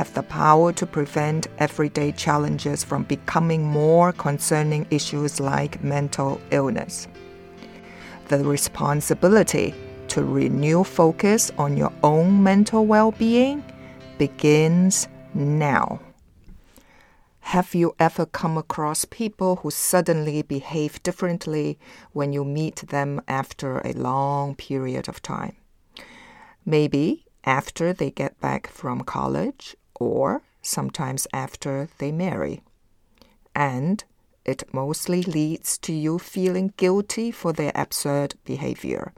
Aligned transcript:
have 0.00 0.14
the 0.14 0.22
power 0.22 0.72
to 0.72 0.86
prevent 0.86 1.46
everyday 1.58 2.10
challenges 2.10 2.82
from 2.82 3.02
becoming 3.02 3.62
more 3.62 4.12
concerning 4.12 4.86
issues 4.90 5.38
like 5.38 5.84
mental 5.84 6.40
illness. 6.50 7.06
The 8.28 8.42
responsibility 8.42 9.74
to 10.08 10.24
renew 10.24 10.84
focus 10.84 11.52
on 11.58 11.76
your 11.76 11.92
own 12.02 12.42
mental 12.42 12.86
well 12.86 13.12
being 13.12 13.62
begins 14.16 15.06
now. 15.34 16.00
Have 17.40 17.74
you 17.74 17.94
ever 17.98 18.24
come 18.24 18.56
across 18.56 19.04
people 19.04 19.56
who 19.56 19.70
suddenly 19.70 20.40
behave 20.40 21.02
differently 21.02 21.78
when 22.12 22.32
you 22.32 22.42
meet 22.42 22.76
them 22.88 23.20
after 23.28 23.80
a 23.80 23.92
long 23.92 24.54
period 24.54 25.10
of 25.10 25.20
time? 25.20 25.56
Maybe 26.64 27.26
after 27.44 27.92
they 27.92 28.10
get 28.10 28.40
back 28.40 28.66
from 28.66 29.02
college 29.02 29.76
or 30.00 30.42
sometimes 30.60 31.28
after 31.32 31.88
they 31.98 32.10
marry. 32.10 32.62
And 33.54 34.02
it 34.44 34.64
mostly 34.72 35.22
leads 35.22 35.78
to 35.78 35.92
you 35.92 36.18
feeling 36.18 36.72
guilty 36.76 37.30
for 37.30 37.52
their 37.52 37.70
absurd 37.76 38.34
behavior. 38.44 39.12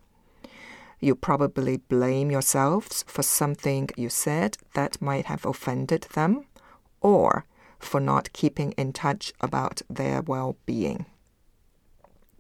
You 1.00 1.14
probably 1.14 1.78
blame 1.78 2.30
yourselves 2.30 3.04
for 3.08 3.22
something 3.22 3.88
you 3.96 4.08
said 4.08 4.58
that 4.74 5.00
might 5.00 5.26
have 5.26 5.46
offended 5.46 6.02
them 6.14 6.44
or 7.00 7.46
for 7.78 8.00
not 8.00 8.32
keeping 8.32 8.72
in 8.72 8.92
touch 8.92 9.32
about 9.40 9.82
their 9.88 10.22
well 10.22 10.56
being. 10.66 11.06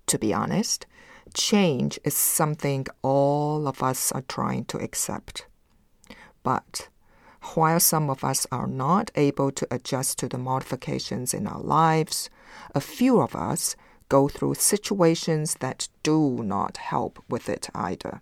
To 0.06 0.18
be 0.18 0.32
honest, 0.32 0.86
change 1.34 1.98
is 2.04 2.16
something 2.16 2.86
all 3.02 3.66
of 3.66 3.82
us 3.82 4.12
are 4.12 4.22
trying 4.22 4.64
to 4.66 4.78
accept. 4.78 5.46
But 6.42 6.88
while 7.54 7.80
some 7.80 8.08
of 8.08 8.24
us 8.24 8.46
are 8.52 8.66
not 8.66 9.10
able 9.14 9.50
to 9.50 9.66
adjust 9.70 10.18
to 10.18 10.28
the 10.28 10.38
modifications 10.38 11.34
in 11.34 11.46
our 11.46 11.60
lives, 11.60 12.30
a 12.74 12.80
few 12.80 13.20
of 13.20 13.34
us 13.34 13.76
go 14.08 14.28
through 14.28 14.54
situations 14.54 15.56
that 15.60 15.88
do 16.02 16.42
not 16.42 16.76
help 16.76 17.22
with 17.28 17.48
it 17.48 17.68
either. 17.74 18.20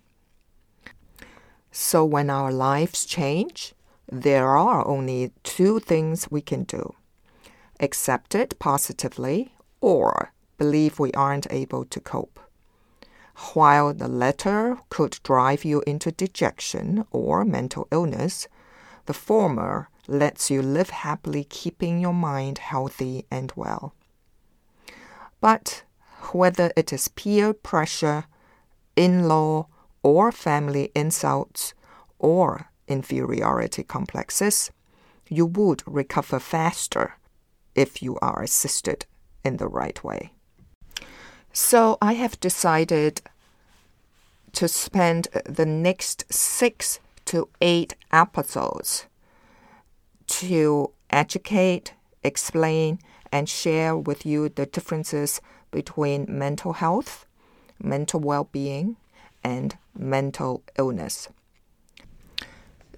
So 1.73 2.05
when 2.05 2.31
our 2.31 2.53
lives 2.53 3.05
change, 3.05 3.75
there 4.11 4.57
are 4.57 4.87
only 4.87 5.33
two 5.43 5.79
things 5.81 6.31
we 6.31 6.41
can 6.41 6.65
do 6.65 6.95
accept 7.79 8.35
it 8.35 8.59
positively 8.59 9.55
or 9.81 10.33
believe 10.59 10.99
we 10.99 11.11
aren't 11.13 11.51
able 11.51 11.85
to 11.87 11.99
cope. 11.99 12.39
While 13.55 13.95
the 13.95 14.09
latter 14.09 14.77
could 14.91 15.19
drive 15.23 15.65
you 15.65 15.83
into 15.87 16.13
dejection 16.13 17.07
or 17.11 17.43
mental 17.45 17.89
illness, 17.91 18.47
the 19.11 19.15
former 19.15 19.89
lets 20.07 20.53
you 20.53 20.63
live 20.63 20.91
happily, 20.91 21.43
keeping 21.43 21.99
your 21.99 22.15
mind 22.15 22.59
healthy 22.59 23.27
and 23.29 23.53
well. 23.57 23.93
But 25.41 25.83
whether 26.33 26.71
it 26.77 26.93
is 26.93 27.09
peer 27.09 27.53
pressure, 27.53 28.27
in 28.95 29.27
law, 29.27 29.67
or 30.05 30.31
family 30.31 30.93
insults, 30.95 31.75
or 32.21 32.71
inferiority 32.87 33.83
complexes, 33.83 34.71
you 35.29 35.45
would 35.45 35.83
recover 35.87 36.39
faster 36.39 37.17
if 37.75 38.01
you 38.01 38.17
are 38.23 38.45
assisted 38.45 39.07
in 39.43 39.57
the 39.57 39.67
right 39.81 40.05
way. 40.05 40.33
So 41.53 41.99
I 42.01 42.13
have 42.13 42.39
decided 42.39 43.23
to 44.53 44.69
spend 44.69 45.27
the 45.45 45.67
next 45.67 46.33
six 46.33 47.01
to 47.31 47.49
eight 47.61 47.95
episodes 48.11 49.07
to 50.27 50.93
educate, 51.11 51.95
explain, 52.25 52.99
and 53.31 53.49
share 53.49 53.97
with 53.97 54.27
you 54.27 54.49
the 54.49 54.67
differences 54.67 55.41
between 55.71 56.27
mental 56.29 56.73
health, 56.73 57.27
mental 57.81 58.19
well 58.19 58.49
being, 58.51 58.97
and 59.45 59.77
mental 59.97 60.65
illness. 60.77 61.29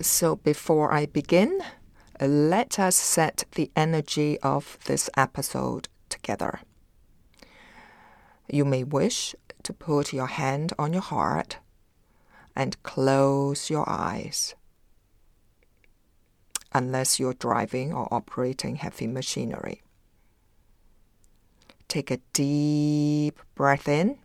So 0.01 0.37
before 0.37 0.95
I 0.95 1.05
begin, 1.05 1.61
let 2.19 2.79
us 2.79 2.97
set 2.97 3.45
the 3.55 3.71
energy 3.77 4.41
of 4.41 4.79
this 4.87 5.11
episode 5.15 5.89
together. 6.09 6.61
You 8.49 8.65
may 8.65 8.83
wish 8.83 9.35
to 9.63 9.75
put 9.75 10.15
your 10.15 10.29
hand 10.29 10.73
on 10.79 10.95
your 10.95 11.03
heart 11.03 11.59
and 12.55 12.83
close 12.83 13.71
your 13.71 13.89
eyes. 13.89 14.55
Unless 16.73 17.21
you're 17.21 17.35
driving 17.35 17.93
or 17.93 18.09
operating 18.11 18.77
heavy 18.77 19.07
machinery. 19.07 19.83
Take 21.89 22.11
a 22.11 22.19
deep 22.33 23.39
breath 23.55 23.89
in. 23.89 24.19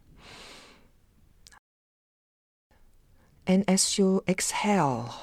And 3.45 3.63
as 3.67 3.97
you 3.97 4.23
exhale, 4.27 5.13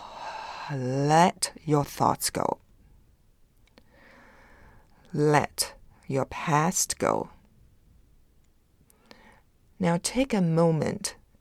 let 0.72 1.52
your 1.64 1.84
thoughts 1.84 2.30
go. 2.30 2.58
Let 5.12 5.74
your 6.06 6.24
past 6.24 6.98
go. 6.98 7.30
Now 9.78 9.98
take 10.02 10.32
a 10.32 10.40
moment 10.40 11.16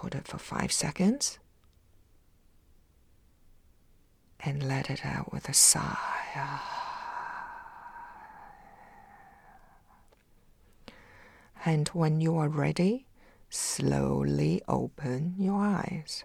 Hold 0.00 0.14
it 0.14 0.26
for 0.26 0.38
five 0.38 0.72
seconds. 0.72 1.38
And 4.42 4.66
let 4.66 4.88
it 4.88 5.04
out 5.04 5.30
with 5.30 5.46
a 5.46 5.52
sigh. 5.52 6.06
And 11.66 11.86
when 11.88 12.22
you 12.22 12.38
are 12.38 12.48
ready, 12.48 13.04
slowly 13.50 14.62
open 14.66 15.34
your 15.36 15.60
eyes. 15.60 16.24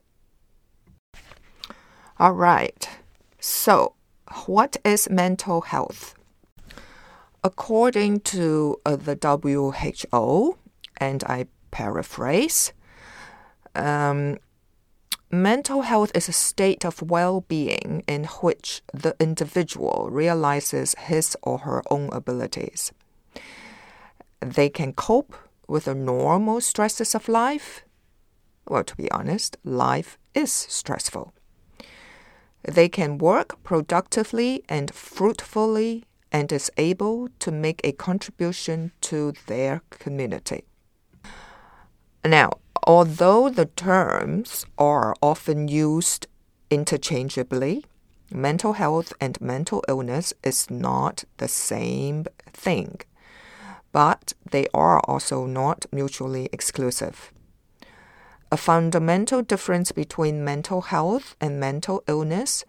All 2.18 2.32
right. 2.32 2.88
So, 3.42 3.96
what 4.46 4.78
is 4.86 5.10
mental 5.10 5.60
health? 5.60 6.16
According 7.44 8.22
to 8.22 8.80
uh, 8.86 8.96
the 8.96 9.18
WHO, 9.20 10.58
and 10.96 11.24
I 11.26 11.48
paraphrase, 11.72 12.72
um, 13.76 14.38
mental 15.32 15.82
health 15.82 16.12
is 16.16 16.30
a 16.30 16.34
state 16.34 16.86
of 16.86 17.02
well 17.02 17.42
being 17.42 18.04
in 18.08 18.26
which 18.42 18.82
the 18.94 19.16
individual 19.20 20.10
realizes 20.12 20.96
his 20.98 21.38
or 21.42 21.60
her 21.60 21.82
own 21.90 22.10
abilities. 22.12 22.92
They 24.40 24.70
can 24.70 24.94
cope 24.94 25.36
with 25.68 25.86
the 25.86 25.96
normal 25.96 26.62
stresses 26.62 27.16
of 27.16 27.28
life. 27.28 27.84
Well, 28.68 28.84
to 28.84 28.96
be 28.96 29.10
honest, 29.12 29.58
life 29.64 30.18
is 30.34 30.52
stressful. 30.52 31.34
They 32.64 32.90
can 32.90 33.18
work 33.18 33.62
productively 33.64 34.64
and 34.68 34.94
fruitfully 34.94 36.06
and 36.32 36.52
is 36.52 36.72
able 36.78 37.30
to 37.40 37.52
make 37.52 37.80
a 37.84 37.92
contribution 37.92 38.92
to 39.02 39.34
their 39.46 39.82
community. 39.90 40.64
Now, 42.24 42.54
although 42.86 43.50
the 43.50 43.66
terms 43.66 44.66
are 44.78 45.16
often 45.22 45.68
used 45.68 46.28
interchangeably, 46.70 47.84
mental 48.32 48.74
health 48.74 49.12
and 49.20 49.42
mental 49.42 49.84
illness 49.88 50.34
is 50.44 50.70
not 50.70 51.24
the 51.38 51.48
same 51.48 52.26
thing, 52.54 53.00
but 53.92 54.34
they 54.50 54.68
are 54.74 55.00
also 55.02 55.46
not 55.46 55.86
mutually 55.92 56.48
exclusive. 56.54 57.32
A 58.52 58.58
fundamental 58.58 59.42
difference 59.42 59.92
between 59.92 60.46
mental 60.46 60.82
health 60.82 61.36
and 61.42 61.60
mental 61.60 62.04
illness 62.08 62.64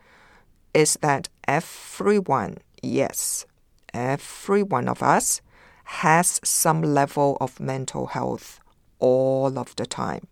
is 0.73 0.95
that 1.03 1.29
everyone, 1.47 2.59
yes, 2.83 3.45
every 3.93 4.63
one 4.63 4.89
of 4.89 5.03
us, 5.03 5.43
has 5.85 6.41
some 6.43 6.83
level 6.83 7.37
of 7.41 7.61
mental 7.61 8.07
health 8.07 8.61
all 8.99 9.59
of 9.59 9.75
the 9.77 9.87
time. 9.87 10.27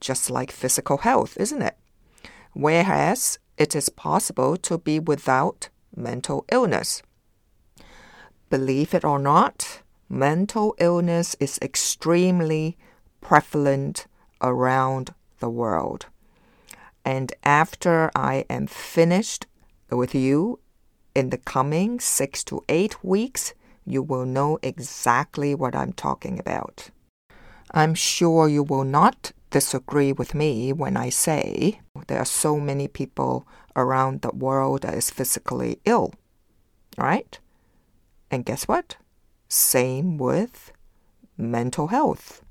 Just 0.00 0.30
like 0.30 0.50
physical 0.50 0.98
health, 0.98 1.36
isn't 1.38 1.62
it? 1.62 1.76
Whereas 2.52 3.38
it 3.56 3.74
is 3.74 3.88
possible 3.88 4.56
to 4.58 4.78
be 4.78 4.98
without 4.98 5.68
mental 5.94 6.44
illness. 6.50 7.02
Believe 8.50 8.94
it 8.94 9.04
or 9.04 9.18
not, 9.18 9.82
mental 10.08 10.74
illness 10.78 11.34
is 11.40 11.58
extremely 11.60 12.76
prevalent 13.20 14.06
around 14.40 15.14
the 15.40 15.48
world. 15.48 16.06
And 17.04 17.32
after 17.44 18.10
I 18.14 18.44
am 18.50 18.66
finished 18.66 19.46
with 19.90 20.14
you 20.14 20.60
in 21.14 21.30
the 21.30 21.38
coming 21.38 21.98
six 22.00 22.44
to 22.44 22.62
eight 22.68 23.02
weeks, 23.04 23.54
you 23.84 24.02
will 24.02 24.26
know 24.26 24.58
exactly 24.62 25.54
what 25.54 25.74
I'm 25.74 25.92
talking 25.92 26.38
about. 26.38 26.90
I'm 27.72 27.94
sure 27.94 28.48
you 28.48 28.62
will 28.62 28.84
not 28.84 29.32
disagree 29.50 30.12
with 30.12 30.34
me 30.34 30.72
when 30.72 30.96
I 30.96 31.08
say 31.08 31.80
there 32.06 32.18
are 32.18 32.24
so 32.24 32.58
many 32.60 32.88
people 32.88 33.46
around 33.74 34.22
the 34.22 34.30
world 34.30 34.82
that 34.82 34.94
is 34.94 35.10
physically 35.10 35.80
ill, 35.84 36.14
right? 36.96 37.38
And 38.30 38.44
guess 38.44 38.68
what? 38.68 38.96
Same 39.48 40.18
with 40.18 40.72
mental 41.36 41.88
health. 41.88 42.42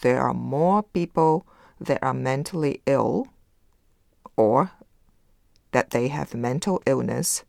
There 0.00 0.20
are 0.20 0.34
more 0.34 0.82
people 0.82 1.46
that 1.80 2.02
are 2.02 2.14
mentally 2.14 2.82
ill 2.86 3.28
or 4.36 4.72
that 5.72 5.90
they 5.90 6.08
have 6.08 6.34
mental 6.34 6.82
illness 6.86 7.44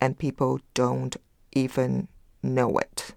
and 0.00 0.18
people 0.18 0.60
don't 0.74 1.16
even 1.52 2.08
know 2.42 2.78
it 2.78 3.14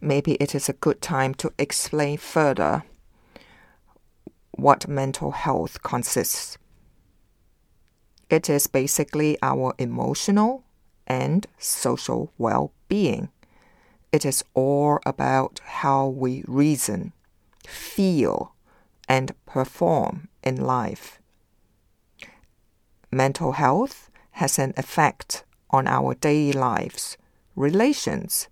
maybe 0.00 0.34
it 0.34 0.54
is 0.54 0.68
a 0.68 0.74
good 0.74 1.00
time 1.00 1.34
to 1.34 1.52
explain 1.58 2.18
further 2.18 2.84
what 4.52 4.88
mental 4.88 5.30
health 5.30 5.82
consists. 5.82 6.58
It 8.28 8.50
is 8.50 8.66
basically 8.66 9.38
our 9.42 9.74
emotional 9.78 10.64
and 11.06 11.46
social 11.58 12.32
well 12.36 12.72
being. 12.88 13.30
It 14.12 14.24
is 14.24 14.44
all 14.54 14.98
about 15.06 15.60
how 15.64 16.08
we 16.08 16.44
reason, 16.46 17.12
feel, 17.66 18.54
and 19.08 19.32
perform 19.46 20.28
in 20.42 20.56
life. 20.60 21.20
Mental 23.10 23.52
health 23.52 24.10
has 24.32 24.58
an 24.58 24.74
effect 24.76 25.44
on 25.70 25.86
our 25.86 26.14
daily 26.14 26.52
lives, 26.52 27.16
relations, 27.56 28.48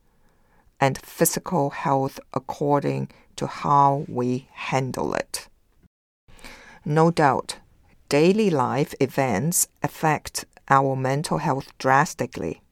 and 0.81 0.99
physical 0.99 1.71
health 1.71 2.21
according 2.35 3.11
to 3.37 3.47
how 3.47 4.05
we 4.09 4.49
handle 4.53 5.15
it. 5.15 5.49
No 6.85 7.11
doubt, 7.11 7.59
daily 8.09 8.51
life 8.51 8.95
events 9.01 9.69
affect 9.83 10.45
our 10.69 10.97
mental 10.97 11.39
health 11.39 11.77
drastically, 11.79 12.63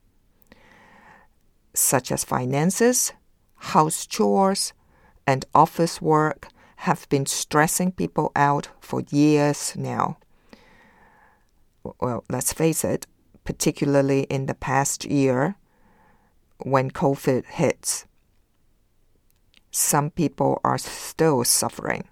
such 1.73 2.11
as 2.11 2.23
finances, 2.23 3.13
house 3.55 4.05
chores, 4.05 4.73
and 5.27 5.45
office 5.53 6.01
work 6.01 6.47
have 6.77 7.07
been 7.09 7.25
stressing 7.25 7.91
people 7.91 8.31
out 8.35 8.69
for 8.79 9.01
years 9.09 9.73
now. 9.75 10.17
Well, 11.99 12.23
let's 12.29 12.53
face 12.53 12.83
it, 12.83 13.07
particularly 13.43 14.23
in 14.23 14.45
the 14.45 14.53
past 14.53 15.05
year, 15.05 15.55
when 16.59 16.91
COVID 16.91 17.45
hits, 17.45 18.05
some 19.71 20.09
people 20.09 20.61
are 20.63 20.77
still 20.77 21.43
suffering. 21.43 22.07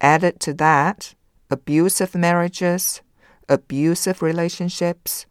Added 0.00 0.38
to 0.40 0.54
that, 0.54 1.14
abusive 1.50 2.14
marriages, 2.14 3.00
abusive 3.48 4.20
relationships, 4.20 5.26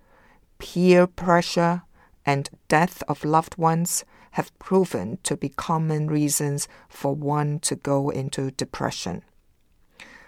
peer 0.57 1.05
pressure, 1.05 1.83
and 2.25 2.49
death 2.67 3.03
of 3.07 3.23
loved 3.23 3.57
ones 3.57 4.03
have 4.31 4.57
proven 4.59 5.19
to 5.23 5.37
be 5.37 5.49
common 5.49 6.07
reasons 6.07 6.67
for 6.89 7.13
one 7.15 7.59
to 7.59 7.75
go 7.75 8.09
into 8.09 8.51
depression. 8.51 9.23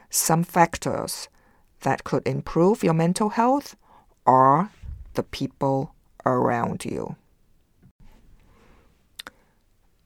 Some 0.10 0.44
factors 0.44 1.28
that 1.82 2.04
could 2.04 2.28
improve 2.28 2.84
your 2.84 2.94
mental 2.94 3.30
health 3.30 3.76
are 4.26 4.72
the 5.16 5.24
people 5.24 5.94
around 6.36 6.86
you. 6.86 7.16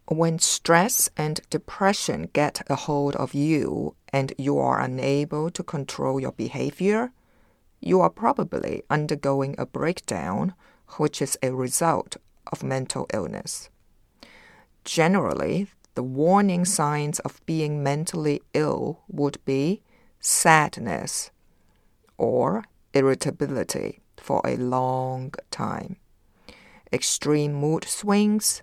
When 0.07 0.37
stress 0.37 1.09
and 1.15 1.39
depression 1.49 2.29
get 2.33 2.61
a 2.69 2.75
hold 2.75 3.15
of 3.15 3.33
you 3.33 3.95
and 4.11 4.33
you 4.37 4.57
are 4.59 4.81
unable 4.81 5.49
to 5.51 5.63
control 5.63 6.19
your 6.19 6.33
behavior, 6.33 7.11
you 7.79 8.01
are 8.01 8.09
probably 8.09 8.83
undergoing 8.89 9.55
a 9.57 9.65
breakdown, 9.65 10.53
which 10.97 11.21
is 11.21 11.37
a 11.41 11.51
result 11.51 12.17
of 12.51 12.63
mental 12.63 13.07
illness. 13.13 13.69
Generally, 14.83 15.67
the 15.95 16.03
warning 16.03 16.65
signs 16.65 17.19
of 17.19 17.43
being 17.45 17.81
mentally 17.81 18.41
ill 18.53 18.99
would 19.07 19.37
be 19.45 19.81
sadness 20.19 21.31
or 22.17 22.65
irritability 22.93 24.01
for 24.17 24.41
a 24.45 24.57
long 24.57 25.33
time 25.49 25.97
extreme 26.93 27.53
mood 27.53 27.83
swings, 27.83 28.61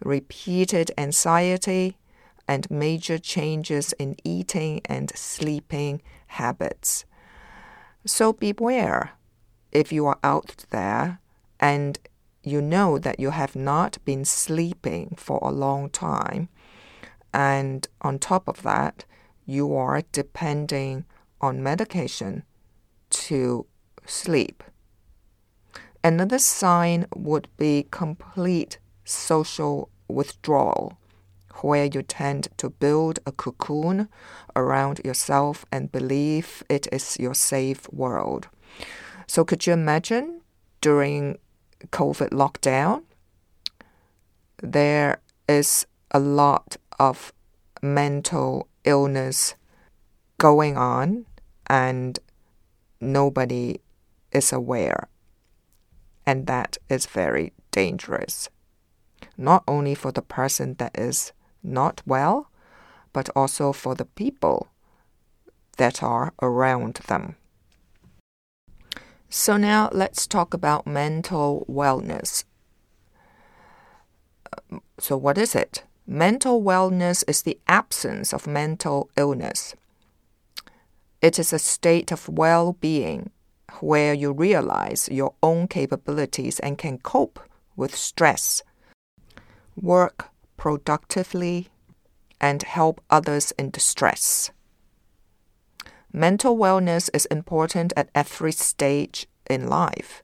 repeated 0.00 0.92
anxiety, 0.96 1.98
and 2.46 2.70
major 2.70 3.18
changes 3.18 3.92
in 3.94 4.16
eating 4.22 4.80
and 4.84 5.10
sleeping 5.14 6.00
habits. 6.28 7.04
So 8.06 8.32
beware 8.32 9.12
if 9.72 9.92
you 9.92 10.06
are 10.06 10.18
out 10.22 10.66
there 10.70 11.20
and 11.58 11.98
you 12.42 12.60
know 12.60 12.98
that 12.98 13.18
you 13.18 13.30
have 13.30 13.56
not 13.56 13.98
been 14.04 14.24
sleeping 14.24 15.14
for 15.16 15.38
a 15.42 15.50
long 15.50 15.88
time, 15.88 16.48
and 17.32 17.88
on 18.02 18.18
top 18.18 18.46
of 18.46 18.62
that, 18.62 19.04
you 19.46 19.74
are 19.74 20.02
depending 20.12 21.06
on 21.40 21.62
medication 21.62 22.44
to 23.10 23.66
sleep. 24.06 24.62
Another 26.04 26.38
sign 26.38 27.06
would 27.16 27.48
be 27.56 27.86
complete 27.90 28.78
social 29.06 29.88
withdrawal, 30.06 30.98
where 31.62 31.86
you 31.86 32.02
tend 32.02 32.48
to 32.58 32.68
build 32.68 33.20
a 33.24 33.32
cocoon 33.32 34.10
around 34.54 35.00
yourself 35.02 35.64
and 35.72 35.90
believe 35.90 36.62
it 36.68 36.86
is 36.92 37.16
your 37.18 37.32
safe 37.32 37.90
world. 37.90 38.48
So, 39.26 39.46
could 39.46 39.66
you 39.66 39.72
imagine 39.72 40.42
during 40.82 41.38
COVID 41.86 42.28
lockdown, 42.32 43.04
there 44.62 45.22
is 45.48 45.86
a 46.10 46.20
lot 46.20 46.76
of 46.98 47.32
mental 47.80 48.68
illness 48.84 49.54
going 50.36 50.76
on 50.76 51.24
and 51.66 52.18
nobody 53.00 53.80
is 54.32 54.52
aware. 54.52 55.08
And 56.26 56.46
that 56.46 56.78
is 56.88 57.06
very 57.06 57.52
dangerous. 57.70 58.48
Not 59.36 59.64
only 59.66 59.94
for 59.94 60.12
the 60.12 60.22
person 60.22 60.74
that 60.78 60.98
is 60.98 61.32
not 61.62 62.02
well, 62.06 62.50
but 63.12 63.28
also 63.36 63.72
for 63.72 63.94
the 63.94 64.04
people 64.04 64.68
that 65.76 66.02
are 66.02 66.32
around 66.40 67.00
them. 67.08 67.36
So, 69.28 69.56
now 69.56 69.88
let's 69.92 70.26
talk 70.26 70.54
about 70.54 70.86
mental 70.86 71.66
wellness. 71.68 72.44
So, 74.98 75.16
what 75.16 75.38
is 75.38 75.54
it? 75.54 75.82
Mental 76.06 76.62
wellness 76.62 77.24
is 77.26 77.42
the 77.42 77.58
absence 77.66 78.32
of 78.32 78.46
mental 78.46 79.10
illness. 79.16 79.74
It 81.20 81.38
is 81.38 81.52
a 81.52 81.58
state 81.58 82.12
of 82.12 82.28
well 82.28 82.74
being 82.74 83.30
where 83.80 84.14
you 84.14 84.32
realize 84.32 85.08
your 85.10 85.34
own 85.42 85.68
capabilities 85.68 86.60
and 86.60 86.78
can 86.78 86.98
cope 86.98 87.40
with 87.76 87.94
stress, 87.94 88.62
work 89.76 90.30
productively, 90.56 91.68
and 92.40 92.62
help 92.62 93.00
others 93.10 93.52
in 93.58 93.70
distress. 93.70 94.50
Mental 96.12 96.56
wellness 96.56 97.10
is 97.12 97.26
important 97.26 97.92
at 97.96 98.08
every 98.14 98.52
stage 98.52 99.26
in 99.50 99.66
life. 99.68 100.22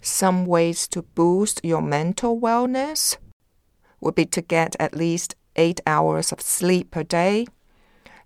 Some 0.00 0.44
ways 0.44 0.86
to 0.88 1.02
boost 1.02 1.60
your 1.64 1.82
mental 1.82 2.38
wellness 2.38 3.16
would 4.00 4.14
be 4.14 4.26
to 4.26 4.42
get 4.42 4.76
at 4.78 4.94
least 4.94 5.34
eight 5.56 5.80
hours 5.86 6.32
of 6.32 6.40
sleep 6.40 6.90
per 6.90 7.02
day, 7.02 7.46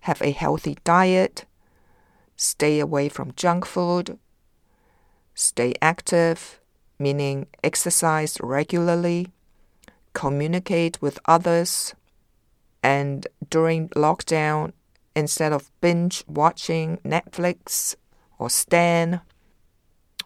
have 0.01 0.21
a 0.21 0.31
healthy 0.31 0.77
diet, 0.83 1.45
stay 2.41 2.79
away 2.79 3.07
from 3.07 3.31
junk 3.35 3.67
food, 3.67 4.17
stay 5.35 5.75
active, 5.79 6.59
meaning 6.97 7.45
exercise 7.63 8.35
regularly, 8.41 9.31
communicate 10.13 10.99
with 11.03 11.19
others, 11.25 11.93
and 12.81 13.27
during 13.51 13.89
lockdown, 13.89 14.73
instead 15.15 15.53
of 15.53 15.69
binge 15.81 16.23
watching 16.27 16.97
Netflix 17.05 17.95
or 18.39 18.49
Stan 18.49 19.21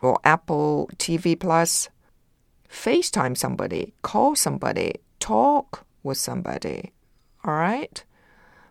or 0.02 0.18
Apple 0.24 0.90
TV 0.96 1.38
Plus, 1.38 1.90
FaceTime 2.70 3.36
somebody, 3.38 3.94
call 4.04 4.38
somebody, 4.38 4.94
talk 5.20 5.86
with 6.02 6.18
somebody. 6.18 6.94
All 7.44 7.56
right? 7.56 8.06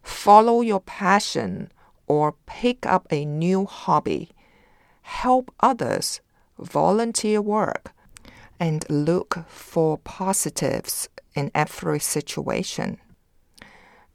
Follow 0.03 0.63
your 0.63 0.81
passion 0.81 1.71
or 2.07 2.37
pick 2.47 2.87
up 2.87 3.07
a 3.11 3.25
new 3.25 3.67
hobby. 3.67 4.31
Help 5.03 5.53
others, 5.61 6.21
volunteer 6.59 7.41
work, 7.43 7.93
and 8.59 8.85
look 8.89 9.45
for 9.49 9.99
positives 9.99 11.09
in 11.35 11.51
every 11.55 12.01
situation. 12.01 12.99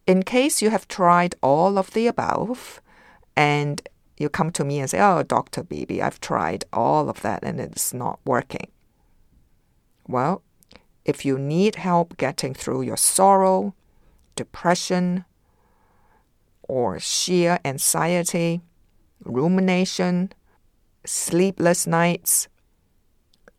In 0.08 0.24
case 0.24 0.62
you 0.62 0.70
have 0.70 0.88
tried 0.88 1.36
all 1.44 1.78
of 1.78 1.92
the 1.92 2.08
above 2.08 2.82
and 3.36 3.88
you 4.18 4.30
come 4.30 4.52
to 4.52 4.64
me 4.64 4.80
and 4.80 4.90
say, 4.90 5.00
Oh, 5.00 5.24
Dr. 5.24 5.64
Bibi, 5.64 6.02
I've 6.02 6.20
tried 6.20 6.66
all 6.74 7.10
of 7.10 7.22
that 7.22 7.44
and 7.44 7.60
it's 7.60 7.94
not 7.94 8.20
working. 8.26 8.70
Well, 10.08 10.42
if 11.06 11.26
you 11.26 11.38
need 11.38 11.76
help 11.76 12.18
getting 12.18 12.54
through 12.54 12.82
your 12.82 12.98
sorrow, 12.98 13.76
depression, 14.36 15.26
or 16.70 17.00
sheer 17.00 17.60
anxiety, 17.66 18.62
rumination, 19.26 20.32
sleepless 21.04 21.88
nights, 21.88 22.48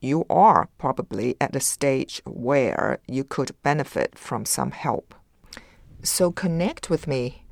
you 0.01 0.25
are 0.31 0.69
probably 0.79 1.37
at 1.41 1.57
a 1.57 1.61
stage 1.61 2.23
where 2.25 3.01
you 3.07 3.25
could 3.25 3.51
benefit 3.63 4.17
from 4.17 4.45
some 4.47 4.71
help. 4.71 5.15
So 6.03 6.31
connect 6.31 6.89
with 6.89 7.07
me 7.09 7.45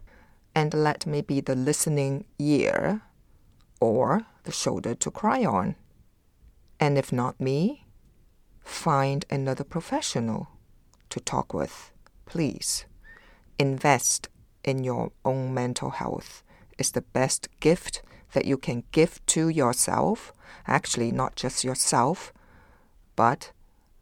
and 0.54 0.72
let 0.72 1.04
me 1.06 1.20
be 1.20 1.40
the 1.40 1.56
listening 1.56 2.24
ear 2.38 3.02
or 3.80 4.22
the 4.44 4.52
shoulder 4.52 4.94
to 4.94 5.10
cry 5.10 5.44
on. 5.44 5.74
And 6.80 6.96
if 6.96 7.12
not 7.12 7.40
me, 7.40 7.84
find 8.64 9.26
another 9.28 9.64
professional 9.64 10.48
to 11.10 11.18
talk 11.18 11.52
with, 11.52 11.90
please. 12.26 12.86
Invest 13.58 14.28
in 14.68 14.84
your 14.84 15.10
own 15.24 15.54
mental 15.54 15.90
health 15.90 16.42
is 16.78 16.92
the 16.92 17.00
best 17.00 17.48
gift 17.58 18.02
that 18.32 18.44
you 18.44 18.58
can 18.58 18.84
give 18.92 19.24
to 19.26 19.48
yourself. 19.48 20.32
Actually, 20.66 21.10
not 21.10 21.34
just 21.34 21.64
yourself, 21.64 22.32
but 23.16 23.50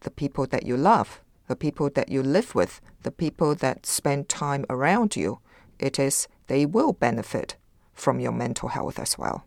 the 0.00 0.11
people 0.11 0.46
that 0.46 0.66
you 0.66 0.76
love, 0.76 1.20
the 1.46 1.56
people 1.56 1.88
that 1.90 2.08
you 2.08 2.23
live 2.23 2.54
with, 2.54 2.80
the 3.04 3.12
people 3.12 3.54
that 3.54 3.87
spend 3.87 4.28
time 4.28 4.66
around 4.68 5.14
you. 5.14 5.38
It 5.78 5.99
is 5.99 6.26
they 6.49 6.66
will 6.66 6.92
benefit 6.92 7.56
from 7.94 8.18
your 8.18 8.32
mental 8.32 8.68
health 8.70 8.99
as 8.99 9.16
well, 9.16 9.44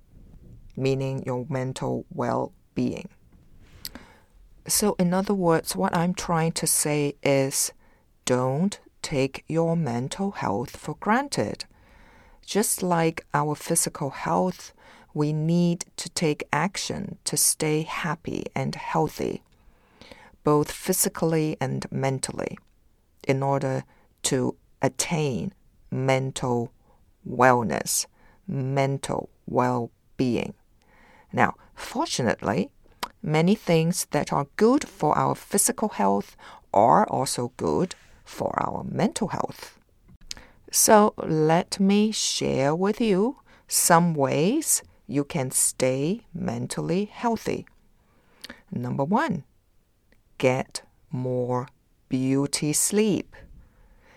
meaning 0.77 1.23
your 1.25 1.45
mental 1.49 2.05
well 2.09 2.53
being. 2.73 3.09
So, 4.67 4.95
in 4.99 5.13
other 5.13 5.33
words, 5.33 5.75
what 5.75 5.95
I'm 5.95 6.13
trying 6.13 6.53
to 6.53 6.67
say 6.67 7.15
is 7.23 7.73
don't 8.25 8.79
take 9.01 9.44
your 9.48 9.75
mental 9.75 10.32
health 10.32 10.75
for 10.75 10.96
granted. 10.96 11.65
Just 12.46 12.82
like 12.82 13.25
our 13.34 13.56
physical 13.56 14.10
health, 14.10 14.74
we 15.13 15.34
need 15.34 15.86
to 15.98 16.10
take 16.10 16.48
action 16.51 17.18
to 17.25 17.38
stay 17.38 17.82
happy 17.82 18.46
and 18.56 18.75
healthy, 18.75 19.44
both 20.44 20.72
physically 20.72 21.58
and 21.60 21.86
mentally, 21.91 22.58
in 23.27 23.44
order 23.44 23.84
to 24.24 24.56
attain 24.82 25.53
mental 25.91 26.72
wellness, 27.27 28.06
mental 28.48 29.29
well 29.46 29.91
being. 30.18 30.53
Now, 31.32 31.56
fortunately, 31.75 32.70
many 33.22 33.56
things 33.56 34.08
that 34.12 34.32
are 34.34 34.48
good 34.56 34.88
for 34.88 35.18
our 35.18 35.36
physical 35.36 35.89
health 35.89 36.36
are 36.74 37.06
also 37.08 37.51
good 37.58 37.96
for 38.29 38.53
our 38.62 38.83
mental 38.83 39.29
health. 39.29 39.79
So 40.71 41.13
let 41.17 41.79
me 41.79 42.12
share 42.12 42.75
with 42.75 43.01
you 43.01 43.38
some 43.67 44.13
ways 44.13 44.83
you 45.07 45.24
can 45.24 45.50
stay 45.51 46.21
mentally 46.33 47.05
healthy. 47.05 47.65
Number 48.71 49.03
one, 49.03 49.43
get 50.38 50.83
more 51.12 51.67
beauty 52.07 52.71
sleep. 52.71 53.36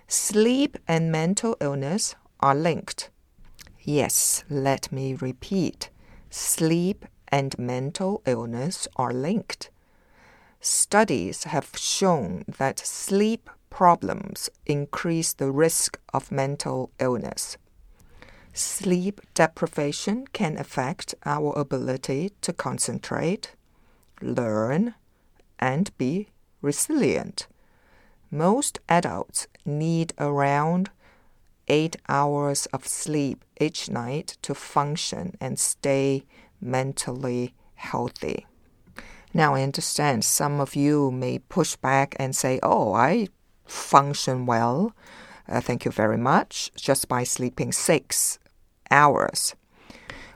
Sleep 0.06 0.76
and 0.86 1.10
mental 1.10 1.56
illness 1.60 2.14
are 2.40 2.54
linked. 2.54 3.08
Yes, 3.80 4.44
let 4.50 4.92
me 4.92 5.14
repeat. 5.14 5.88
Sleep 6.28 7.06
and 7.28 7.58
mental 7.58 8.22
illness 8.26 8.86
are 8.96 9.12
linked. 9.12 9.70
Studies 10.60 11.44
have 11.44 11.70
shown 11.76 12.44
that 12.58 12.78
sleep 12.78 13.48
problems 13.72 14.50
increase 14.66 15.32
the 15.32 15.50
risk 15.50 15.98
of 16.12 16.30
mental 16.30 16.90
illness. 16.98 17.56
Sleep 18.52 19.18
deprivation 19.32 20.26
can 20.34 20.58
affect 20.58 21.14
our 21.24 21.58
ability 21.58 22.32
to 22.42 22.52
concentrate, 22.52 23.54
learn, 24.20 24.94
and 25.58 25.90
be 25.96 26.28
resilient. 26.60 27.46
Most 28.30 28.78
adults 28.90 29.46
need 29.64 30.12
around 30.18 30.90
eight 31.66 31.96
hours 32.10 32.66
of 32.74 32.86
sleep 32.86 33.42
each 33.58 33.88
night 33.88 34.36
to 34.42 34.54
function 34.54 35.34
and 35.40 35.58
stay 35.58 36.26
mentally 36.60 37.54
healthy. 37.76 38.44
Now, 39.32 39.54
I 39.54 39.62
understand 39.62 40.26
some 40.26 40.60
of 40.60 40.76
you 40.76 41.10
may 41.10 41.38
push 41.38 41.76
back 41.76 42.14
and 42.18 42.36
say, 42.36 42.60
Oh, 42.62 42.92
I 42.92 43.28
function 43.72 44.46
well, 44.46 44.94
uh, 45.48 45.60
thank 45.60 45.84
you 45.84 45.90
very 45.90 46.18
much, 46.18 46.70
just 46.76 47.08
by 47.08 47.24
sleeping 47.24 47.72
six 47.72 48.38
hours. 48.90 49.54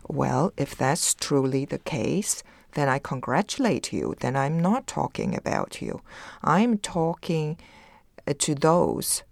Well, 0.09 0.53
if 0.57 0.77
that's 0.77 1.15
truly 1.15 1.65
the 1.65 1.79
case, 1.79 2.43
then 2.73 2.89
I 2.89 2.99
congratulate 2.99 3.93
you. 3.93 4.15
Then 4.21 4.37
I'm 4.37 4.59
not 4.61 4.87
talking 4.87 5.37
about 5.37 5.81
you. 5.81 6.03
I'm 6.43 6.79
talking 6.79 7.59
uh, 8.27 8.35
to 8.39 8.55
those 8.55 9.23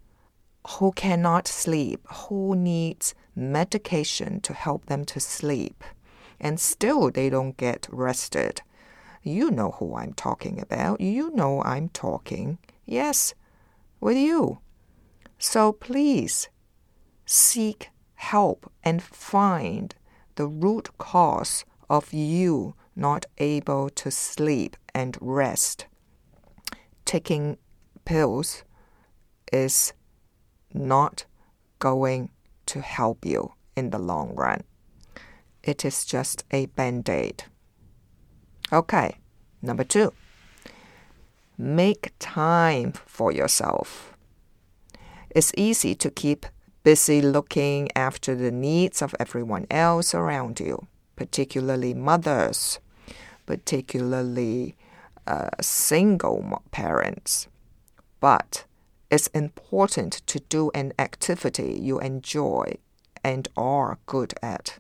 who 0.79 0.93
cannot 0.93 1.47
sleep, 1.47 2.01
who 2.11 2.57
needs 2.57 3.15
medication 3.37 4.41
to 4.41 4.55
help 4.55 4.87
them 4.87 5.05
to 5.05 5.21
sleep, 5.21 5.85
and 6.41 6.59
still 6.59 7.11
they 7.11 7.29
don't 7.29 7.57
get 7.57 7.87
rested. 7.91 8.63
You 9.23 9.51
know 9.51 9.73
who 9.73 9.97
I'm 9.97 10.15
talking 10.15 10.61
about. 10.61 11.01
You 11.01 11.31
know 11.35 11.63
I'm 11.63 11.89
talking. 11.89 12.59
Yes, 12.87 13.35
with 14.05 14.19
you. 14.19 14.59
So 15.39 15.73
please 15.73 16.51
seek 17.25 17.89
help 18.17 18.71
and 18.85 19.03
find 19.03 19.95
the 20.35 20.47
root 20.47 20.91
cause 20.99 21.65
of 21.89 22.13
you 22.13 22.75
not 22.95 23.25
able 23.39 23.89
to 23.89 24.11
sleep 24.11 24.77
and 24.95 25.17
rest. 25.23 25.87
Taking 27.07 27.57
pills 28.05 28.63
is 29.51 29.95
not 30.75 31.25
going 31.79 32.29
to 32.67 32.83
help 32.83 33.25
you 33.25 33.55
in 33.75 33.89
the 33.89 33.99
long 33.99 34.35
run. 34.35 34.65
It 35.63 35.83
is 35.83 36.05
just 36.05 36.45
a 36.51 36.67
band 36.67 37.09
aid. 37.09 37.45
Okay, 38.71 39.17
number 39.63 39.85
two, 39.85 40.13
make 41.59 42.13
time 42.19 42.93
for 42.93 43.33
yourself. 43.33 44.17
It's 45.31 45.53
easy 45.57 45.95
to 45.97 46.11
keep 46.11 46.47
busy 46.83 47.21
looking 47.23 47.89
after 47.97 48.35
the 48.35 48.51
needs 48.51 49.03
of 49.03 49.15
everyone 49.19 49.67
else 49.71 50.15
around 50.15 50.61
you, 50.61 50.87
particularly 51.17 51.95
mothers, 51.95 52.79
particularly 53.47 54.77
uh, 55.27 55.51
single 55.61 56.63
parents. 56.71 57.49
But 58.21 58.65
it's 59.11 59.29
important 59.29 60.23
to 60.27 60.41
do 60.41 60.71
an 60.75 60.93
activity 60.99 61.79
you 61.81 62.01
enjoy 62.01 62.77
and 63.23 63.49
are 63.57 63.99
good 64.07 64.35
at. 64.43 64.79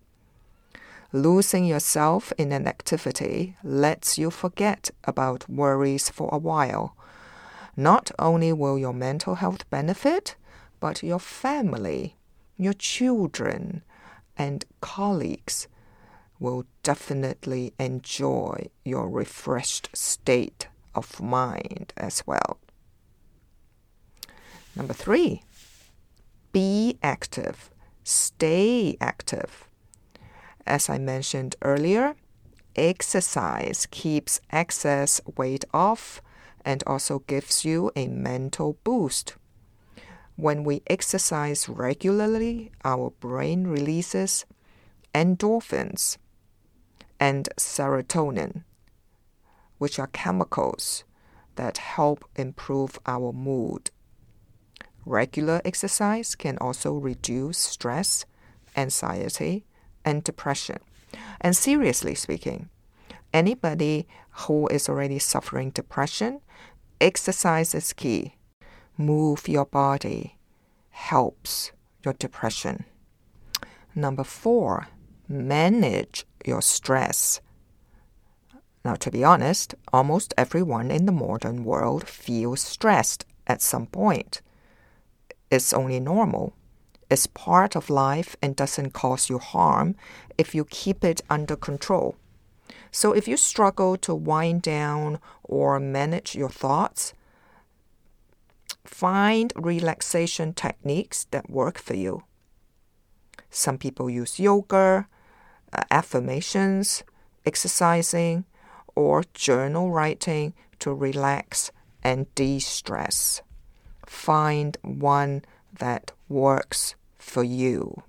Losing 1.14 1.64
yourself 1.64 2.32
in 2.36 2.50
an 2.50 2.66
activity 2.66 3.56
lets 3.62 4.18
you 4.18 4.32
forget 4.32 4.90
about 5.04 5.48
worries 5.48 6.08
for 6.08 6.28
a 6.32 6.38
while. 6.38 6.96
Not 7.76 8.10
only 8.18 8.52
will 8.52 8.76
your 8.76 8.92
mental 8.92 9.36
health 9.36 9.70
benefit, 9.70 10.34
but 10.80 11.04
your 11.04 11.20
family, 11.20 12.16
your 12.56 12.72
children, 12.72 13.84
and 14.36 14.64
colleagues 14.80 15.68
will 16.40 16.66
definitely 16.82 17.74
enjoy 17.78 18.66
your 18.84 19.08
refreshed 19.08 19.90
state 19.96 20.66
of 20.96 21.22
mind 21.22 21.92
as 21.96 22.24
well. 22.26 22.58
Number 24.74 24.94
three, 24.94 25.44
be 26.50 26.98
active, 27.04 27.70
stay 28.02 28.96
active. 29.00 29.68
As 30.66 30.88
I 30.88 30.98
mentioned 30.98 31.56
earlier, 31.62 32.14
exercise 32.74 33.86
keeps 33.90 34.40
excess 34.50 35.20
weight 35.36 35.64
off 35.72 36.22
and 36.64 36.82
also 36.86 37.20
gives 37.20 37.64
you 37.64 37.90
a 37.94 38.08
mental 38.08 38.78
boost. 38.84 39.36
When 40.36 40.64
we 40.64 40.82
exercise 40.86 41.68
regularly, 41.68 42.72
our 42.84 43.10
brain 43.20 43.66
releases 43.66 44.46
endorphins 45.14 46.16
and 47.20 47.48
serotonin, 47.56 48.64
which 49.78 49.98
are 49.98 50.08
chemicals 50.08 51.04
that 51.56 51.78
help 51.78 52.24
improve 52.34 52.98
our 53.06 53.32
mood. 53.32 53.90
Regular 55.06 55.60
exercise 55.64 56.34
can 56.34 56.58
also 56.58 56.94
reduce 56.94 57.58
stress, 57.58 58.24
anxiety, 58.76 59.64
and 60.04 60.24
depression. 60.24 60.78
And 61.40 61.56
seriously 61.56 62.14
speaking, 62.14 62.68
anybody 63.32 64.06
who 64.30 64.66
is 64.68 64.88
already 64.88 65.18
suffering 65.18 65.70
depression, 65.70 66.40
exercise 67.00 67.74
is 67.74 67.92
key 67.92 68.34
move 68.96 69.48
your 69.48 69.66
body 69.66 70.36
helps 70.90 71.72
your 72.04 72.14
depression. 72.14 72.84
Number 73.94 74.24
four, 74.24 74.88
manage 75.28 76.24
your 76.44 76.62
stress. 76.62 77.40
Now, 78.84 78.94
to 78.96 79.10
be 79.10 79.24
honest, 79.24 79.74
almost 79.92 80.34
everyone 80.36 80.90
in 80.90 81.06
the 81.06 81.12
modern 81.12 81.64
world 81.64 82.08
feels 82.08 82.60
stressed 82.60 83.24
at 83.46 83.62
some 83.62 83.86
point. 83.86 84.42
It's 85.50 85.72
only 85.72 86.00
normal. 86.00 86.54
It's 87.10 87.26
part 87.26 87.76
of 87.76 87.90
life 87.90 88.36
and 88.42 88.56
doesn't 88.56 88.92
cause 88.92 89.28
you 89.28 89.38
harm 89.38 89.94
if 90.38 90.54
you 90.54 90.64
keep 90.64 91.04
it 91.04 91.20
under 91.28 91.56
control. 91.56 92.16
So, 92.90 93.12
if 93.12 93.28
you 93.28 93.36
struggle 93.36 93.96
to 93.98 94.14
wind 94.14 94.62
down 94.62 95.18
or 95.42 95.78
manage 95.80 96.34
your 96.34 96.48
thoughts, 96.48 97.12
Find 98.84 99.52
relaxation 99.56 100.52
techniques 100.52 101.24
that 101.30 101.50
work 101.50 101.78
for 101.78 101.94
you. 101.94 102.24
Some 103.50 103.78
people 103.78 104.10
use 104.10 104.38
yoga, 104.38 105.08
uh, 105.72 105.82
affirmations, 105.90 107.02
exercising, 107.46 108.44
or 108.94 109.24
journal 109.32 109.90
writing 109.90 110.54
to 110.80 110.92
relax 110.92 111.72
and 112.02 112.32
de 112.34 112.60
stress. 112.60 113.42
Find 114.06 114.76
one 114.82 115.42
that 115.78 116.12
works 116.28 116.94
for 117.16 117.42
you. 117.44 118.02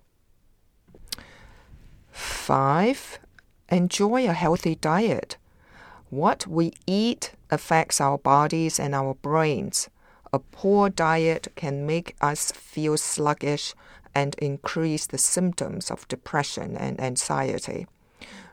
Five, 2.11 3.19
enjoy 3.69 4.27
a 4.27 4.33
healthy 4.33 4.75
diet. 4.75 5.37
What 6.09 6.47
we 6.47 6.73
eat 6.85 7.33
affects 7.49 7.99
our 7.99 8.17
bodies 8.17 8.79
and 8.79 8.93
our 8.93 9.15
brains. 9.15 9.89
A 10.31 10.39
poor 10.39 10.89
diet 10.89 11.47
can 11.55 11.85
make 11.85 12.15
us 12.21 12.51
feel 12.51 12.97
sluggish 12.97 13.73
and 14.13 14.35
increase 14.35 15.05
the 15.05 15.17
symptoms 15.17 15.91
of 15.91 16.07
depression 16.07 16.77
and 16.77 16.99
anxiety. 17.01 17.87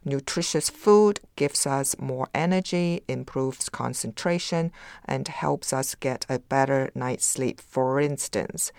Nutritious 0.05 0.69
food 0.69 1.21
gives 1.37 1.65
us 1.67 1.97
more 1.99 2.29
energy, 2.35 3.03
improves 3.07 3.69
concentration, 3.69 4.73
and 5.05 5.29
helps 5.29 5.73
us 5.73 5.95
get 5.95 6.27
a 6.29 6.41
better 6.41 6.91
night's 6.95 7.25
sleep. 7.25 7.61
For 7.61 8.01
instance, 8.01 8.73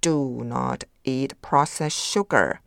do 0.00 0.42
not 0.44 0.84
eat 1.04 1.40
processed 1.42 1.98
sugar. 1.98 2.60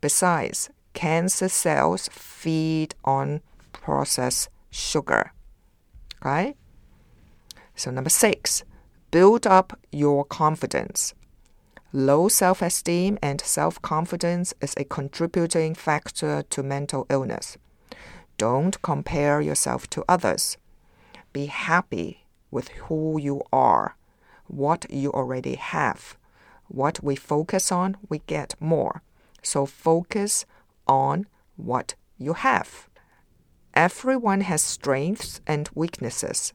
Besides, 0.00 0.70
cancer 0.94 1.48
cells 1.48 2.08
feed 2.12 2.94
on 3.04 3.40
processed 3.72 4.48
sugar. 4.70 5.32
Okay? 6.20 6.54
So, 7.74 7.90
number 7.90 8.10
six, 8.10 8.64
build 9.10 9.46
up 9.46 9.78
your 9.92 10.24
confidence. 10.24 11.14
Low 11.92 12.28
self 12.28 12.62
esteem 12.62 13.18
and 13.22 13.40
self 13.40 13.80
confidence 13.80 14.54
is 14.60 14.74
a 14.76 14.84
contributing 14.84 15.74
factor 15.74 16.42
to 16.42 16.62
mental 16.62 17.06
illness. 17.08 17.56
Don't 18.38 18.80
compare 18.82 19.40
yourself 19.40 19.88
to 19.90 20.04
others. 20.08 20.58
Be 21.32 21.46
happy 21.46 22.26
with 22.50 22.68
who 22.68 23.18
you 23.18 23.42
are, 23.52 23.96
what 24.46 24.86
you 24.90 25.10
already 25.12 25.54
have. 25.54 26.16
What 26.68 27.02
we 27.02 27.16
focus 27.16 27.70
on, 27.70 27.96
we 28.08 28.20
get 28.26 28.54
more. 28.60 29.02
So 29.42 29.66
focus 29.66 30.44
on 30.86 31.26
what 31.56 31.94
you 32.18 32.34
have. 32.34 32.88
Everyone 33.74 34.40
has 34.42 34.62
strengths 34.62 35.40
and 35.46 35.68
weaknesses 35.74 36.52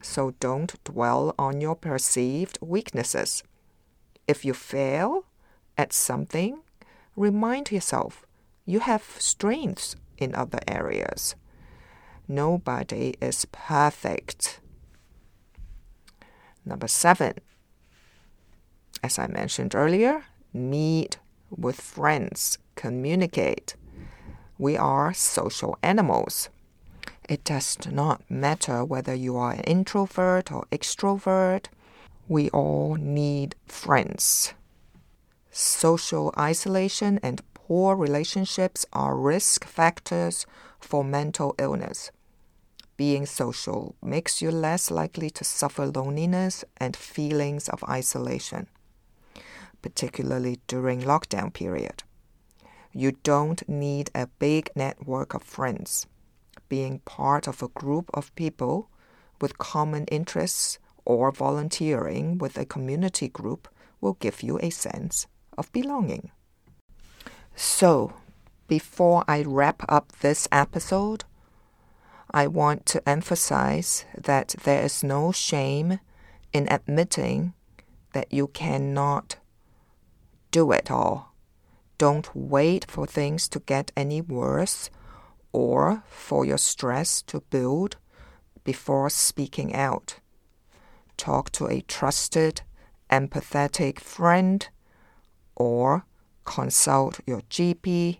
so 0.00 0.34
don't 0.40 0.82
dwell 0.84 1.34
on 1.38 1.60
your 1.60 1.74
perceived 1.74 2.58
weaknesses. 2.60 3.42
If 4.26 4.44
you 4.44 4.54
fail 4.54 5.24
at 5.76 5.92
something, 5.92 6.60
remind 7.16 7.70
yourself 7.72 8.24
you 8.64 8.80
have 8.80 9.02
strengths 9.18 9.96
in 10.16 10.34
other 10.34 10.60
areas. 10.68 11.34
Nobody 12.26 13.14
is 13.20 13.46
perfect. 13.46 14.60
Number 16.64 16.88
seven, 16.88 17.34
as 19.08 19.18
I 19.18 19.26
mentioned 19.26 19.74
earlier, 19.74 20.24
meet 20.52 21.18
with 21.48 21.80
friends, 21.80 22.58
communicate. 22.74 23.74
We 24.58 24.76
are 24.76 25.14
social 25.14 25.78
animals. 25.82 26.50
It 27.26 27.42
does 27.42 27.78
not 27.90 28.20
matter 28.28 28.84
whether 28.84 29.14
you 29.14 29.34
are 29.38 29.52
an 29.52 29.60
introvert 29.60 30.52
or 30.52 30.66
extrovert. 30.70 31.68
We 32.28 32.50
all 32.50 32.96
need 32.96 33.54
friends. 33.64 34.52
Social 35.50 36.34
isolation 36.36 37.18
and 37.22 37.40
poor 37.54 37.96
relationships 37.96 38.84
are 38.92 39.16
risk 39.16 39.64
factors 39.64 40.44
for 40.78 41.02
mental 41.02 41.54
illness. 41.58 42.10
Being 42.98 43.24
social 43.24 43.94
makes 44.02 44.42
you 44.42 44.50
less 44.50 44.90
likely 44.90 45.30
to 45.30 45.44
suffer 45.44 45.86
loneliness 45.86 46.62
and 46.76 46.94
feelings 46.94 47.70
of 47.70 47.82
isolation, 47.88 48.66
particularly 49.82 50.60
during 50.66 51.02
lockdown 51.02 51.52
period. 51.52 52.02
You 52.92 53.12
don't 53.22 53.66
need 53.68 54.10
a 54.14 54.26
big 54.38 54.70
network 54.74 55.34
of 55.34 55.42
friends 55.42 56.06
being 56.68 57.00
part 57.00 57.46
of 57.46 57.62
a 57.62 57.68
group 57.68 58.10
of 58.14 58.34
people 58.34 58.88
with 59.40 59.58
common 59.58 60.04
interests 60.06 60.78
or 61.04 61.30
volunteering 61.30 62.38
with 62.38 62.58
a 62.58 62.66
community 62.66 63.28
group 63.28 63.68
will 64.00 64.14
give 64.14 64.42
you 64.42 64.58
a 64.60 64.70
sense 64.70 65.26
of 65.56 65.72
belonging. 65.72 66.30
So, 67.56 68.12
before 68.68 69.24
I 69.26 69.42
wrap 69.42 69.82
up 69.88 70.12
this 70.20 70.46
episode, 70.52 71.24
I 72.30 72.46
want 72.46 72.84
to 72.86 73.08
emphasize 73.08 74.04
that 74.16 74.54
there 74.64 74.84
is 74.84 75.02
no 75.02 75.32
shame 75.32 75.98
in 76.52 76.70
admitting 76.70 77.54
that 78.12 78.32
you 78.32 78.48
cannot 78.48 79.36
do 80.50 80.72
it 80.72 80.90
all. 80.90 81.34
Don't 81.98 82.34
wait 82.34 82.84
for 82.88 83.06
things 83.06 83.48
to 83.48 83.60
get 83.60 83.92
any 83.96 84.20
worse 84.20 84.90
or 85.52 86.02
for 86.08 86.44
your 86.44 86.58
stress 86.58 87.22
to 87.22 87.40
build 87.50 87.96
before 88.64 89.10
speaking 89.10 89.74
out. 89.74 90.20
Talk 91.16 91.50
to 91.52 91.66
a 91.66 91.80
trusted, 91.80 92.62
empathetic 93.10 93.98
friend 93.98 94.68
or 95.56 96.04
consult 96.44 97.20
your 97.26 97.40
GP 97.50 98.18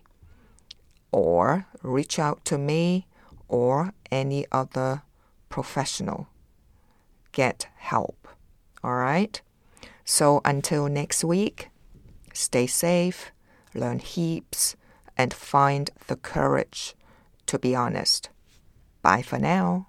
or 1.11 1.65
reach 1.81 2.19
out 2.19 2.43
to 2.45 2.57
me 2.57 3.07
or 3.47 3.93
any 4.11 4.45
other 4.51 5.03
professional. 5.49 6.27
Get 7.31 7.67
help. 7.77 8.27
All 8.83 8.95
right? 8.95 9.41
So 10.03 10.41
until 10.43 10.87
next 10.87 11.23
week, 11.23 11.69
stay 12.39 12.65
safe, 12.67 13.31
learn 13.73 13.99
heaps, 13.99 14.75
and 15.17 15.33
find 15.33 15.91
the 16.07 16.15
courage 16.15 16.95
to 17.49 17.59
be 17.59 17.75
honest. 17.75 18.29
Bye 19.01 19.23
for 19.23 19.39
now. 19.39 19.88